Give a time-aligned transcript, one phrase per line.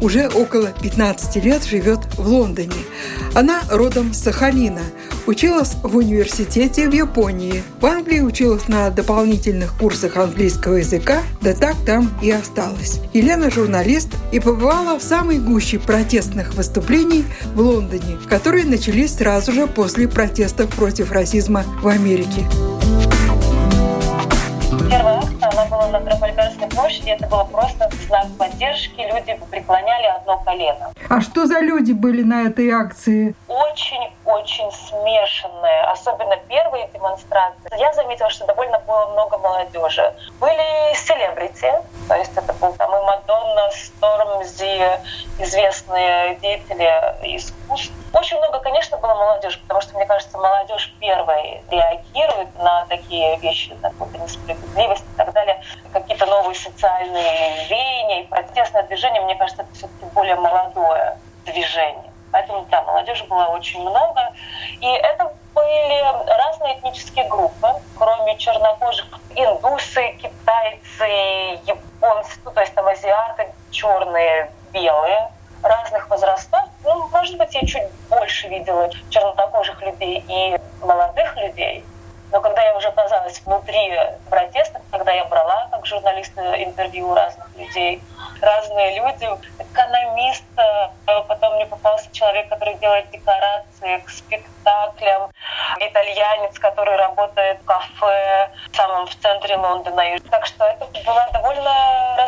[0.00, 2.84] уже около 15 лет живет в Лондоне.
[3.34, 4.82] Она родом с Сахалина.
[5.26, 7.62] Училась в университете в Японии.
[7.80, 13.00] В Англии училась на дополнительных курсах английского языка, да так там и осталась.
[13.12, 17.24] Елена журналист и побывала в самой гуще протестных выступлений
[17.54, 22.44] в Лондоне, которые начались сразу же после протестов против расизма в Америке.
[24.88, 25.35] Первая
[25.66, 30.92] была на Трафальгарской площади, это было просто знак поддержки, люди преклоняли одно колено.
[31.08, 33.34] А что за люди были на этой акции?
[33.48, 37.78] Очень-очень смешанные, особенно первые демонстрации.
[37.78, 40.14] Я заметила, что довольно было много молодежи.
[40.40, 41.72] Были селебрити,
[42.08, 45.00] то есть это был там и Мадонна, Стормзи,
[45.38, 46.84] известные деятели
[47.22, 47.92] искусств.
[48.12, 53.76] Очень много, конечно, было молодежи, потому что, мне кажется, молодежь первой реагирует на такие вещи,
[53.82, 55.62] на какую-то несправедливость и так далее.
[55.92, 62.10] Какие-то новые социальные веяния и протестное движение, мне кажется, это все-таки более молодое движение.
[62.32, 64.32] Поэтому, да, молодежи было очень много.
[64.80, 72.86] И это были разные этнические группы, кроме чернокожих, индусы, китайцы, японцы, ну, то есть там
[72.86, 75.30] азиаты, черные, белые,
[75.62, 76.64] разных возрастов.
[76.84, 81.84] Ну, может быть, я чуть больше видела чернокожих людей и молодых людей.
[82.32, 83.92] Но когда я уже оказалась внутри
[84.28, 88.02] протеста, когда я брала как журналист интервью разных людей,
[88.40, 89.28] разные люди,
[89.58, 95.30] экономист, э, потом мне попался человек, который делает декорации к спектаклям,
[95.78, 100.02] итальянец, который работает в кафе самом в центре Лондона.
[100.30, 101.75] Так что это была довольно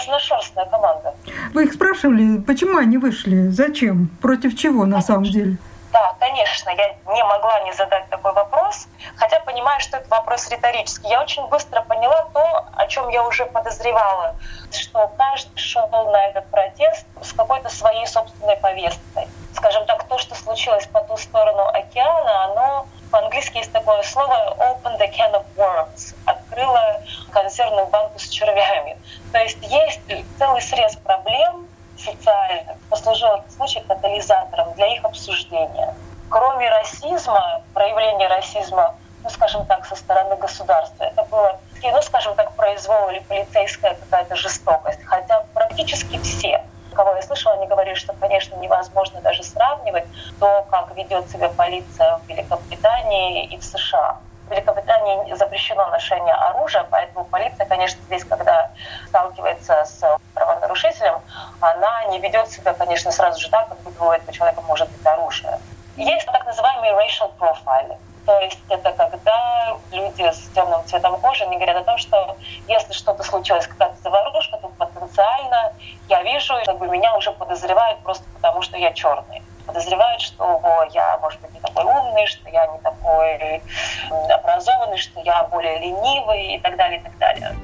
[0.09, 1.15] разношерстная команда.
[1.53, 3.49] Вы их спрашивали, почему они вышли?
[3.49, 4.09] Зачем?
[4.21, 5.57] Против чего на самом деле?
[5.93, 8.87] Да, конечно, я не могла не задать такой вопрос,
[9.17, 11.09] хотя понимаю, что это вопрос риторический.
[11.09, 14.37] Я очень быстро поняла то, о чем я уже подозревала,
[14.71, 19.29] что каждый шел на этот протест с какой-то своей собственной повесткой.
[19.55, 24.99] Скажем так, то, что случилось по ту сторону океана, оно по-английски есть такое слово open
[24.99, 26.15] the can of worms,
[26.59, 27.01] открыла
[27.33, 28.97] консервную банку с червями.
[29.33, 30.01] То есть есть
[30.39, 35.95] целый срез проблем, социальных послужил этот случай катализатором для их обсуждения.
[36.31, 42.53] Кроме расизма, проявления расизма, ну, скажем так, со стороны государства, это было, ну, скажем так,
[42.55, 45.03] произвол или полицейская какая-то жестокость.
[45.05, 46.63] Хотя практически все,
[46.95, 50.05] кого я слышала, они говорили, что, конечно, невозможно даже сравнивать
[50.39, 54.19] то, как ведет себя полиция в Великобритании и в США.
[54.49, 58.71] В Великобритании запрещено ношение оружия, поэтому полиция, конечно, здесь, когда
[59.09, 61.21] сталкивается с правонарушителем,
[61.61, 65.05] она не ведет себя, конечно, сразу же так, как будто у этого человека может быть
[65.07, 65.59] оружие.
[65.97, 67.99] Есть так называемый racial profiling.
[68.27, 72.37] То есть это когда люди с темным цветом кожи, они говорят о том, что
[72.69, 75.73] если что-то случилось, какая-то заварушка, то потенциально
[76.09, 81.19] я вижу, как бы меня уже подозревают просто потому, что я черный подозревают, что я,
[81.21, 83.63] может быть, не такой умный, что я не такой
[84.31, 87.55] образованный, что я более ленивый и так далее, и так далее.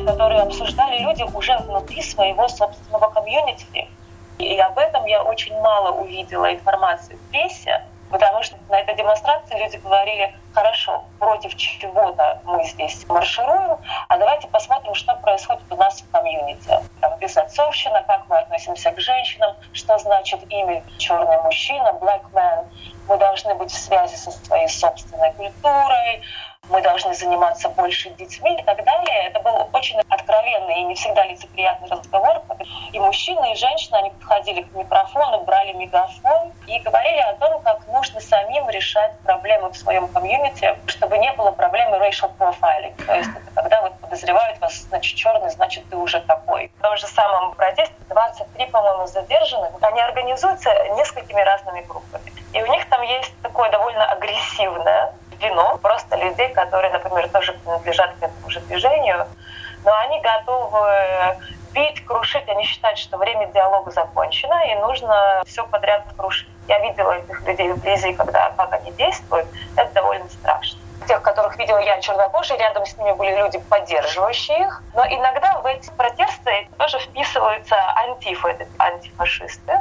[0.00, 3.88] Вещи, которые обсуждали люди уже внутри своего собственного комьюнити.
[4.38, 7.82] И об этом я очень мало увидела информации в прессе.
[8.10, 13.78] Потому что на этой демонстрации люди говорили, хорошо, против чего-то мы здесь маршируем,
[14.08, 16.68] а давайте посмотрим, что происходит у нас в комьюнити.
[17.00, 22.66] Там безотцовщина, как мы относимся к женщинам, что значит имя черный мужчина, black man.
[23.06, 26.22] Мы должны быть в связи со своей собственной культурой,
[26.70, 29.26] мы должны заниматься больше детьми и так далее.
[29.26, 32.42] Это был очень откровенный и не всегда лицеприятный разговор.
[32.92, 37.86] И мужчины, и женщины, они подходили к микрофону, брали мегафон и говорили о том, как
[37.88, 43.04] нужно самим решать проблемы в своем комьюнити, чтобы не было проблемы racial profiling.
[43.04, 46.70] То есть это когда вот подозревают вас, значит, черный, значит, ты уже такой.
[46.78, 49.70] В том же самом протесте 23, по-моему, задержанных.
[49.82, 52.32] Они организуются несколькими разными группами.
[52.52, 58.14] И у них там есть такое довольно агрессивное вино просто людей, которые, например, тоже принадлежат
[58.16, 59.26] к этому же движению,
[59.84, 61.38] но они готовы
[61.72, 62.48] бить, крушить.
[62.48, 66.48] Они считают, что время диалога закончено, и нужно все подряд крушить.
[66.68, 69.46] Я видела этих людей вблизи, когда как они действуют.
[69.76, 70.78] Это довольно страшно.
[71.06, 74.82] тех, которых видела я чернокожие, рядом с ними были люди, поддерживающие их.
[74.94, 79.72] Но иногда в эти протесты тоже вписываются антифы, антифашисты,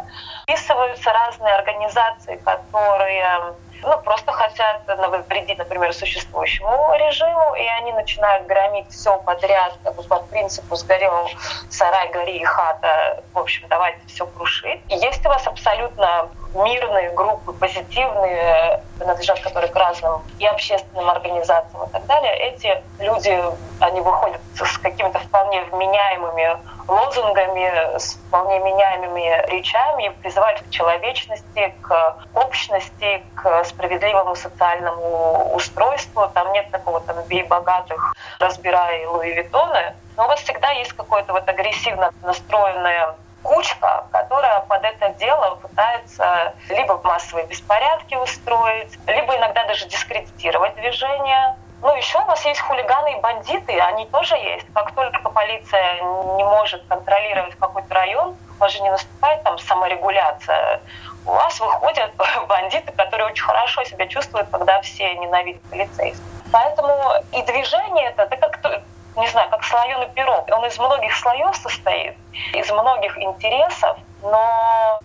[0.44, 3.54] вписываются разные организации, которые
[3.84, 10.04] ну, просто хотят навредить, например, существующему режиму, и они начинают громить все подряд, как бы
[10.04, 11.30] по принципу «сгорел
[11.70, 14.82] сарай, гори и хата», в общем, давайте все крушить.
[14.88, 21.90] Есть у вас абсолютно мирные группы, позитивные, принадлежат которые к разным и общественным организациям и
[21.92, 23.44] так далее, эти люди,
[23.80, 26.58] они выходят с какими-то вполне вменяемыми
[26.90, 36.30] лозунгами, с вполне меняемыми речами и призывают к человечности, к общности, к справедливому социальному устройству.
[36.34, 39.94] Там нет такого там «бей богатых, разбирай Луи Виттоны».
[40.18, 46.54] Но у вас всегда есть какое-то вот агрессивно настроенное кучка, которая под это дело пытается
[46.70, 51.56] либо массовые беспорядки устроить, либо иногда даже дискредитировать движение.
[51.82, 54.66] Ну, еще у вас есть хулиганы и бандиты, они тоже есть.
[54.74, 56.02] Как только полиция
[56.36, 60.82] не может контролировать какой-то район, у вас же не наступает там саморегуляция.
[61.26, 62.12] У вас выходят
[62.48, 66.24] бандиты, которые очень хорошо себя чувствуют, когда все ненавидят полицейских.
[66.52, 68.82] Поэтому и движение это, это как
[69.16, 70.48] не знаю, как слоеный пирог.
[70.52, 72.16] Он из многих слоев состоит,
[72.54, 75.00] из многих интересов, но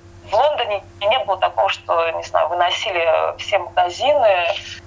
[1.35, 4.47] было такого, что, не знаю, выносили все магазины.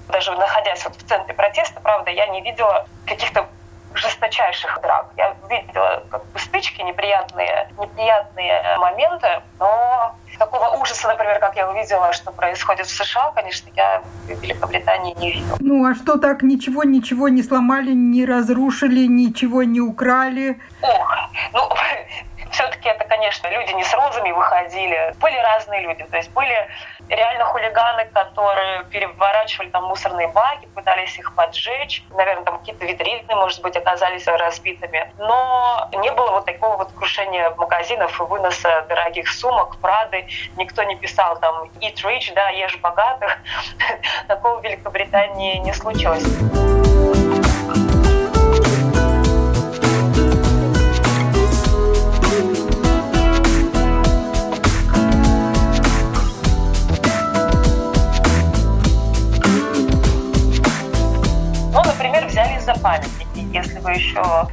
[0.10, 3.48] Даже находясь вот в центре протеста, правда, я не видела каких-то
[3.94, 5.08] жесточайших драк.
[5.18, 9.28] Я видела как бы стычки, неприятные, неприятные моменты,
[9.60, 15.16] но такого ужаса, например, как я увидела, что происходит в США, конечно, я в Великобритании
[15.18, 15.58] не видела.
[15.60, 20.62] Ну а что так, ничего, ничего не сломали, не разрушили, ничего не украли?
[20.82, 21.12] Ох,
[21.54, 21.68] ну
[22.52, 25.14] все-таки это, конечно, люди не с розами выходили.
[25.20, 26.04] Были разные люди.
[26.04, 26.68] То есть были
[27.10, 32.04] реально хулиганы, которые переворачивали там мусорные баки, пытались их поджечь.
[32.12, 35.12] Наверное, там какие-то витрины, может быть, оказались разбитыми.
[35.18, 40.28] Но не было вот такого вот крушения магазинов и выноса дорогих сумок, Прады.
[40.56, 43.38] Никто не писал там «eat rich», да, «ешь богатых».
[44.28, 46.24] Такого в Великобритании не случилось.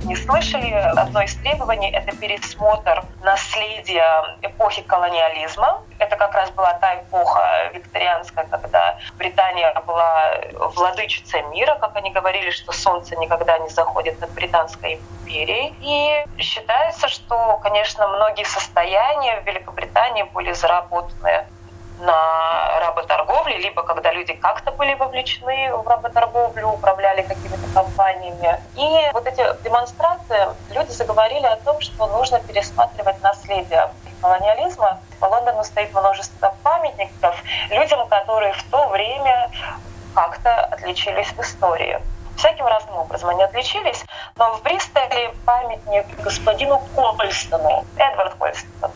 [0.03, 5.83] Не слышали, одно из требований— это пересмотр наследия эпохи колониализма.
[5.99, 10.33] Это как раз была та эпоха викторианская, когда Британия была
[10.75, 15.75] владычицей мира, как они говорили, что солнце никогда не заходит над Британской империей.
[15.81, 21.47] И считается, что, конечно, многие состояния в Великобритании были заработаны
[22.01, 28.61] на работорговле, либо когда люди как-то были вовлечены в работорговлю, управляли какими-то компаниями.
[28.77, 35.01] И вот эти демонстрации, люди заговорили о том, что нужно пересматривать наследие колониализма.
[35.21, 37.37] По Лондону стоит множество памятников
[37.71, 39.51] людям, которые в то время
[40.15, 42.01] как-то отличились в истории
[42.37, 44.05] всяким разным образом они отличились.
[44.37, 48.91] Но в Бристоле памятник господину Кольстону, Эдвард Кольстон.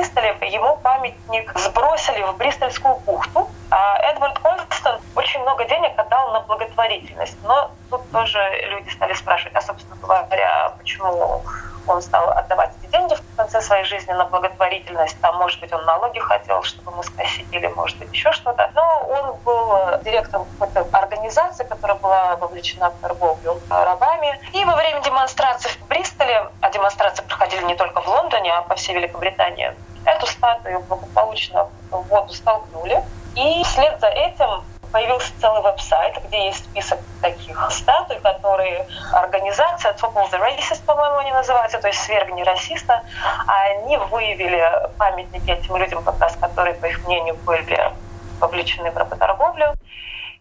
[0.00, 6.40] Бристоле ему памятник сбросили в Бристольскую бухту, а Эдвард Кольстон очень много денег отдал на
[6.40, 7.36] благотворительность.
[7.44, 8.40] Но тут тоже
[8.70, 11.42] люди стали спрашивать, а, собственно говоря, почему
[11.86, 15.20] он стал отдавать эти деньги в конце своей жизни на благотворительность.
[15.20, 18.70] Там, может быть, он налоги хотел, чтобы мы скосить, или, может быть, еще что-то.
[18.74, 24.40] Но он был директором какой-то организации, которая была вовлечена в торговлю рабами.
[24.52, 28.76] И во время демонстраций в Бристоле, а демонстрации проходили не только в Лондоне, а по
[28.76, 29.74] всей Великобритании,
[30.14, 33.02] эту статую благополучно в воду столкнули.
[33.36, 40.30] И вслед за этим появился целый веб-сайт, где есть список таких статуй, которые организация Topple
[40.30, 43.02] the Racist, по-моему, они называются, то есть свергни расиста,
[43.46, 47.92] они выявили памятники этим людям, как раз, которые, по их мнению, были
[48.40, 49.74] вовлечены в работорговлю.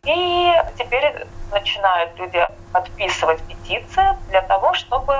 [0.03, 5.15] И теперь начинают люди подписывать петиции для того, чтобы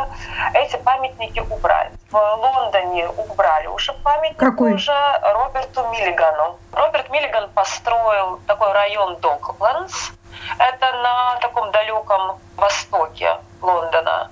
[0.53, 1.91] эти памятники убрать.
[2.11, 4.73] В Лондоне убрали уже памятник Какой?
[4.73, 6.57] уже Роберту Миллигану.
[6.71, 10.11] Роберт Миллиган построил такой район Доклендс.
[10.57, 14.31] Это на таком далеком востоке Лондона.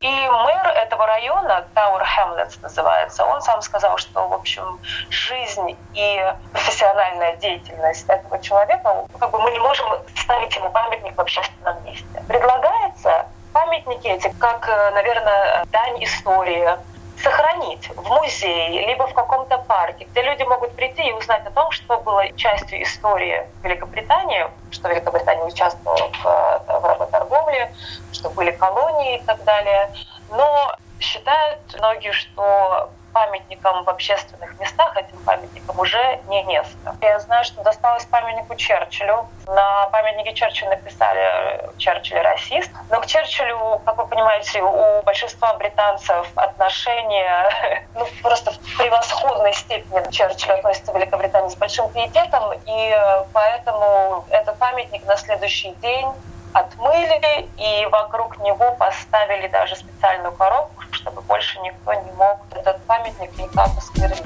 [0.00, 4.78] И мэр этого района, Тауэр Хэмлетс называется, он сам сказал, что, в общем,
[5.10, 11.20] жизнь и профессиональная деятельность этого человека, как бы мы не можем ставить ему памятник в
[11.20, 12.06] общественном месте.
[12.28, 16.78] Предлагается памятники эти, как, наверное, дань истории,
[17.22, 21.70] сохранить в музее, либо в каком-то парке, где люди могут прийти и узнать о том,
[21.70, 27.72] что было частью истории Великобритании, что Великобритания участвовала в, в работорговле,
[28.12, 29.90] что были колонии и так далее.
[30.30, 36.96] Но считают многие, что памятникам в общественных местах, этим памятникам уже не место.
[37.00, 39.26] Я знаю, что досталось памятнику Черчиллю.
[39.48, 42.70] На памятнике Черчиллю написали «Черчилль расист».
[42.90, 47.50] Но к Черчиллю, как вы понимаете, у большинства британцев отношения
[47.96, 52.96] ну, просто в превосходной степени Черчилль относится в Великобритании с большим пиететом, и
[53.32, 56.06] поэтому этот памятник на следующий день
[56.52, 63.36] отмыли и вокруг него поставили даже специальную коробку, чтобы больше никто не мог этот памятник
[63.38, 64.22] никак осквернить.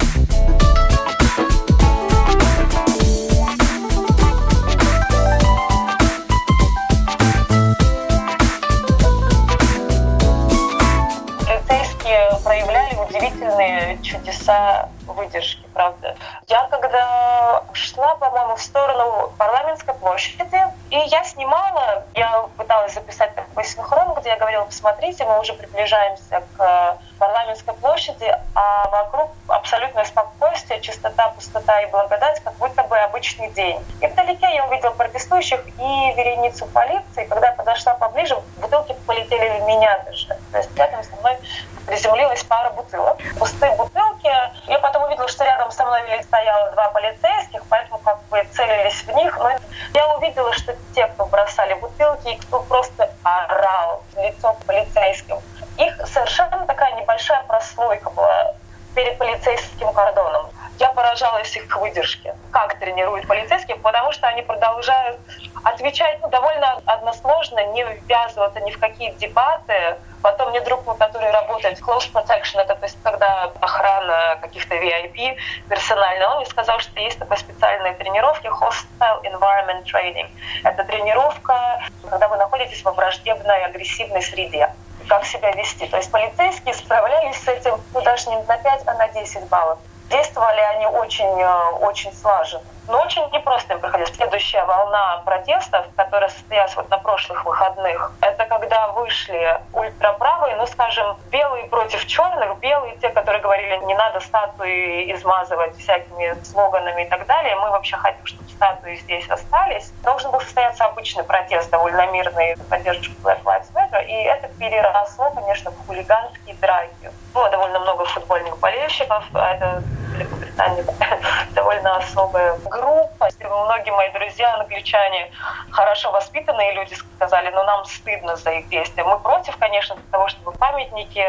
[11.45, 16.15] Полицейские проявляли удивительные чудеса выдержки, правда.
[16.53, 23.63] Я когда шла, по-моему, в сторону парламентской площади, и я снимала, я пыталась записать такой
[23.63, 30.79] синхрон, где я говорила, посмотрите, мы уже приближаемся к парламентской площади, а вокруг абсолютное спокойствие,
[30.81, 33.83] чистота, пустота и благодать, как будто бы обычный день.
[34.01, 37.25] И вдалеке я увидела протестующих и вереницу полиции.
[37.25, 40.27] Когда я подошла поближе, бутылки полетели в меня даже.
[40.51, 41.35] То есть рядом со мной
[41.85, 43.17] приземлилась пара бутылок.
[43.37, 44.31] Пустые бутылки.
[44.67, 49.09] Я потом увидела, что рядом со мной стояло два полицейских, поэтому как бы целились в
[49.09, 49.37] них.
[49.37, 49.51] Но
[49.93, 55.37] я увидела, что те, кто бросали бутылки, и кто просто орал в лицо полицейским,
[55.77, 58.53] их совершенно такая небольшая прослойка была
[58.95, 60.47] перед полицейским кордоном.
[60.79, 62.35] Я поражалась их выдержке.
[62.51, 65.19] Как тренируют полицейских, потому что они продолжают
[65.63, 69.97] отвечать ну, довольно односложно, не ввязываться ни в какие дебаты.
[70.23, 75.37] Потом мне друг, который работает в close protection, это то есть когда охрана каких-то VIP
[75.67, 80.29] персональная, он мне сказал, что есть такая специальная тренировка hostile environment training.
[80.63, 84.69] Это тренировка, когда вы находитесь во враждебной, агрессивной среде
[85.09, 85.87] как себя вести.
[85.87, 89.77] То есть полицейские справлялись с этим ну, даже не на 5, а на 10 баллов.
[90.09, 92.63] Действовали они очень, э, очень слаженно.
[92.87, 94.13] Но очень непросто им приходилось.
[94.15, 101.17] Следующая волна протестов, которая состоялась вот на прошлых выходных, это когда вышли ультраправые, ну, скажем,
[101.31, 107.25] белые против черных, белые, те, которые говорили, не надо статуи измазывать всякими слоганами и так
[107.25, 107.55] далее.
[107.55, 109.91] Мы вообще хотим, чтобы статуи здесь остались.
[110.03, 115.71] Должен был состояться обычный протест, довольно мирный, поддержку Black Lives Matter, и это переросло, конечно,
[115.71, 117.11] в хулиганские драки.
[117.33, 119.83] Было довольно много футбольных болельщиков, а это
[120.13, 120.85] Великобритании
[121.53, 123.29] довольно особая группа.
[123.65, 125.31] Многие мои друзья, англичане,
[125.71, 129.03] хорошо воспитанные люди сказали, но нам стыдно за их действия.
[129.03, 131.25] Мы против, конечно, того, чтобы памятники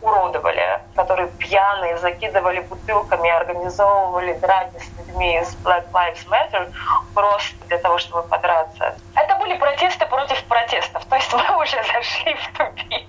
[0.00, 6.72] уродовали, которые пьяные закидывали бутылками, организовывали драки с людьми из Black Lives Matter
[7.14, 8.96] просто для того, чтобы подраться.
[9.14, 13.07] Это были протесты против протестов, то есть мы уже зашли в тупик.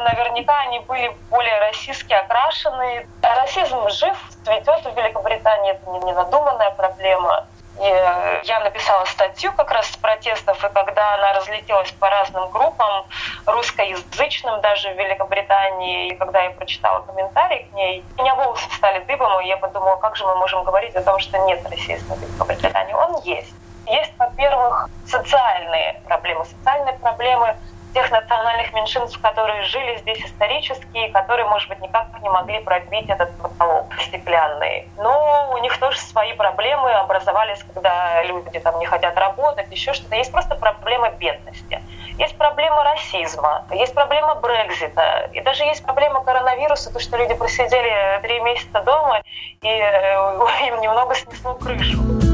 [0.00, 3.06] Наверняка они были более российски окрашены.
[3.22, 7.46] Расизм жив, цветет в Великобритании, это не надуманная проблема.
[7.80, 12.50] И э, я написала статью как раз с протестов, и когда она разлетелась по разным
[12.50, 13.06] группам,
[13.46, 19.02] русскоязычным даже в Великобритании, и когда я прочитала комментарии к ней, у меня волосы стали
[19.04, 22.20] дыбом, и я подумала, как же мы можем говорить о том, что нет расизма в
[22.20, 22.92] Великобритании.
[22.92, 23.54] Он есть.
[23.86, 26.44] Есть, во-первых, социальные проблемы.
[26.44, 27.56] Социальные проблемы
[27.92, 33.08] тех национальных меньшинств, которые жили здесь исторически, и которые, может быть, никак не могли пробить
[33.08, 34.88] этот потолок стеклянный.
[34.96, 40.16] Но у них тоже свои проблемы образовались, когда люди там не хотят работать, еще что-то.
[40.16, 41.82] Есть просто проблема бедности.
[42.18, 48.20] Есть проблема расизма, есть проблема Брекзита, и даже есть проблема коронавируса, то, что люди просидели
[48.22, 49.22] три месяца дома,
[49.62, 52.29] и э, им немного снесло крышу.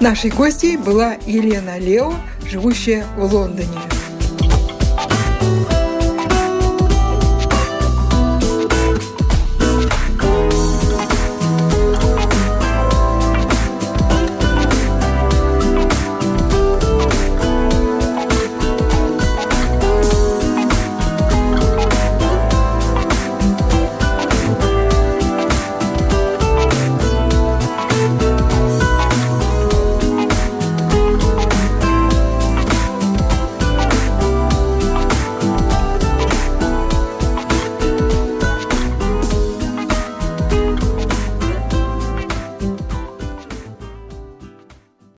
[0.00, 2.14] Нашей гостьей была Елена Лео,
[2.48, 3.89] живущая в Лондоне.